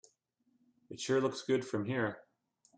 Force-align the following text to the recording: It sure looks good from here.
It 0.89 0.99
sure 0.99 1.21
looks 1.21 1.43
good 1.43 1.63
from 1.63 1.85
here. 1.85 2.21